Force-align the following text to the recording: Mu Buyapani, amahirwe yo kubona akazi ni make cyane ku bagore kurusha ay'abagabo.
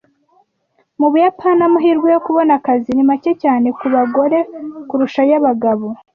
Mu 0.99 1.07
Buyapani, 1.11 1.61
amahirwe 1.67 2.07
yo 2.15 2.19
kubona 2.25 2.51
akazi 2.59 2.89
ni 2.93 3.03
make 3.09 3.31
cyane 3.43 3.67
ku 3.77 3.85
bagore 3.93 4.37
kurusha 4.89 5.19
ay'abagabo. 5.25 5.87